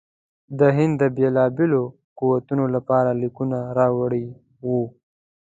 [0.59, 1.83] د هند د بېلو بېلو
[2.19, 4.25] قوتونو لپاره لیکونه راوړي
[4.67, 4.85] وه.